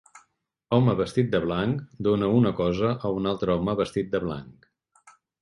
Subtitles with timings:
[0.77, 4.69] Home vestit de blanc dona una cosa a un altre home vestit de blanc.